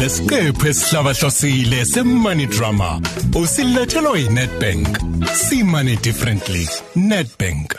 [0.00, 3.00] lesiqephu esihlabahlosile semoney drama.
[3.34, 4.88] Usilethelwa yiNetbank
[5.34, 6.66] see money differently.
[6.96, 7.74] Netbank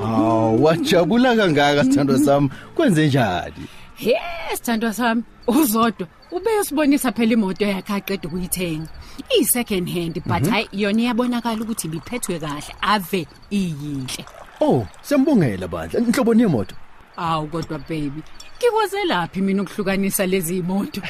[0.00, 2.50] Haw wajabula kangaka sithandwa sami.
[2.74, 3.54] Kwenze njani?
[3.96, 4.16] He
[4.54, 5.22] sithandwa sami.
[5.46, 6.06] Uzodwa.
[6.30, 8.88] Ube usibonisa phela imoto yakhe aqeda ukuyithenga.
[9.30, 14.24] I second hand but hayi yona iyabonakala ukuthi ibiphethwe kahle ave iyinhle.
[14.60, 16.74] Oh siyambongela bandla inhlobo nemoto
[17.16, 18.22] awu kodwa baby
[18.64, 21.02] ngikwaze laphi mina ukuhlukanisa lezi imoto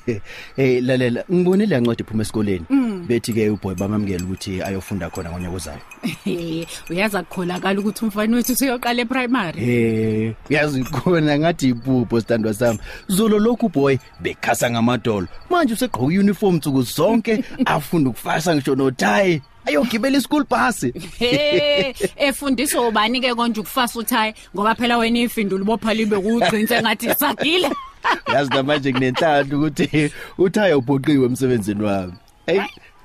[0.56, 2.64] Hey lalela ngibonile yancwadi iphuma esikoleni.
[3.06, 5.80] Bethi ke uboy bamamukela ukuthi ayofunda khona ngonyaka ozayo
[6.24, 9.62] He, uyaza kukholakala ukuthi umfana wethu useyoqala eprimary.
[9.62, 12.78] Eh yazi khona ngathi iphupho sithandwa sami.
[13.08, 15.28] Zolo lokhu boy bekhasa ngamadolo.
[15.50, 20.80] Manje usegqoka uniform nsuku zonke afunda ukufasa ngisho no tie ayogibela ischool bus
[21.18, 27.14] He, efundiswa ubani ke konje ukufasa uthayi ngoba phela wena ifindula ubopha libe kugcinze ngathi
[27.14, 27.70] sagile.
[28.34, 32.12] yazi namanje kunenhlanhla ukuthi uthaya ubhoqiwe emsebenzini wami
[32.46, 32.60] hey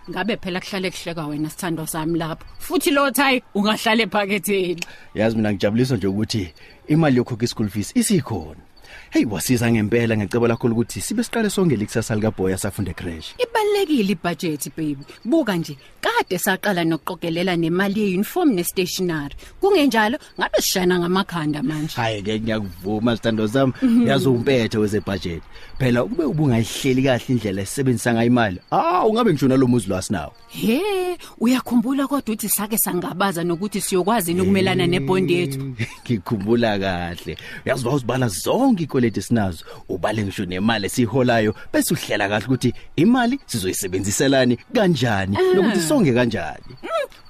[0.10, 2.46] Ngabe phela kuhlale kuhleka wena sithando sami lapho.
[2.60, 4.84] Futhi lo thayi ungahlala ephaketheni.
[5.16, 6.54] yazi mina ngijabuliswa nje ukuthi
[6.88, 8.62] imali yokhokha ischool fees isikhona
[9.10, 14.12] hey wasiza ngempela ngiceba lakho ukuthi sibe siqale sonke likusasa lika boy asafunde crash Ibalekile
[14.12, 15.04] ibudget baby.
[15.26, 19.36] Buka nje kade saqala nokuqokelela nemali yeuniform nestationery.
[19.62, 21.96] Kungenjalo ngabe sishana ngamakhanda manje.
[21.96, 23.74] hayi ke ngiyakuvuma sithando sami
[24.06, 25.44] yazi umpethe weze budget
[25.80, 31.18] phela ube ubungayihleli kahle indlela esebenzisa ngayo imali ah ungabe ngisho nalomuzi lo asinawo He,
[31.40, 35.74] uyakhumbula kodwa uthi sake sangabaza nokuthi siyokwazi ukumelana nebond yethu.
[36.06, 42.74] ngikhumbula kahle yazi wawuzibala zonke ikweleti sinazo ubale ngisho nemali esiholayo bese uhlela kahle ukuthi
[42.96, 46.74] imali sizoyisebenziselani kanjani nokuthi sonke kanjani.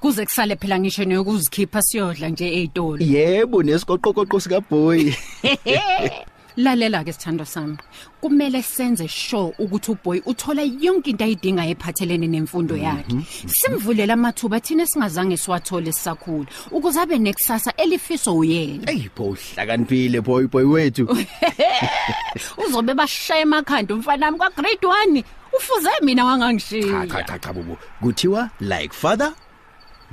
[0.00, 3.04] Kuze kusale phela ngisho neyokuzikhipha siyodla nje ezitolo.
[3.04, 5.12] yebo nesiqoqoqoqo sika boy
[6.56, 7.76] Lalela ke sithando sami.
[8.22, 13.26] Kumele senze sure ukuthi uboy uthola yonke into ayidinga ephathelene nemfundo yakhe.
[13.46, 18.90] Simvulela amathuba thina singazange siwathole sisakhula ukuze abe nekusasa elifiso uyena.
[18.90, 21.08] hey bo hlakaniphile boy boy wethu
[22.66, 25.24] Uzobe bashaya emakhanda umfana wami kwa grade 1.
[25.56, 27.06] Ufuze mina cha wangangishiya.
[27.06, 29.34] cha cha cha bubu kuthiwa like father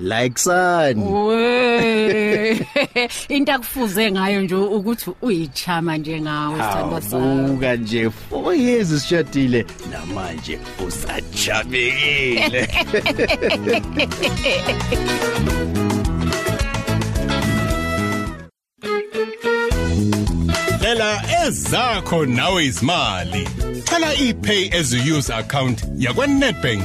[0.01, 2.67] like son We
[3.29, 7.39] into akufuze ngayo nje ukuthi uyichama njengawe sithando sami.
[7.45, 12.67] Abuka nje 4 years sishadile namanje usajabekile
[20.81, 23.47] Lela ezakho nawe izimali.
[23.83, 26.83] Thala iPay as you use account yakwa Nedbank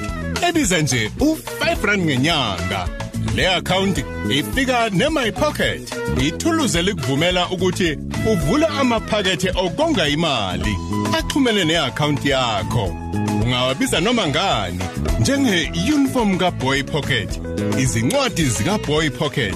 [0.48, 3.05] ebiza nje u5 ngenyanga.
[3.34, 3.98] Le account
[4.30, 5.94] ifika neMy Pocket.
[6.26, 7.98] Ithuluze likuvumela ukuthi
[8.32, 10.76] uvule amaphakethe okonga imali.
[11.18, 12.96] Axhumene neaccount yakho.
[13.42, 14.80] Ungawabiza noma ngani
[15.20, 17.40] njenge uniform ka Boy Pocket,
[17.78, 19.54] izincwadi zika Boy Pocket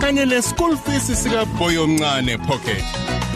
[0.00, 2.84] kanye le school fees sika Boy omncane Pocket.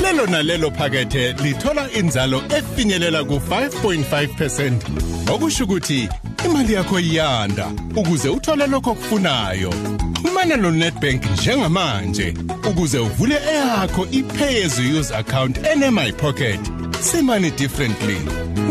[0.02, 6.08] Lelo nalelo phakethe lithola inzalo efinyelela ku 5.5% okusho ukuthi
[6.44, 9.75] imali yakho iyanda ukuze uthole lokho okufunayo.
[10.22, 12.34] Xhumana no Nedbank njengamanje
[12.71, 16.60] ukuze uvule eyakho iPay as you use account ene My Pocket.
[17.00, 18.19] Simani differently.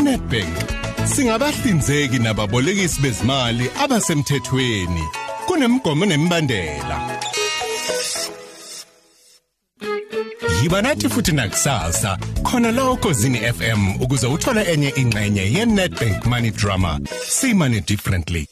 [0.04, 0.56] Nedbank.
[1.06, 5.04] Singabahlinzeki nababolekisi bezimali abasemthethweni.
[5.46, 7.23] Kunemgomo nemibandela.
[10.63, 16.51] Yiba nathi futhi nakusasa khona la ukozini FM ukuze uthole enye ingxenye ye Nedbank Money
[16.51, 17.00] Drama.
[17.28, 18.47] See money differently.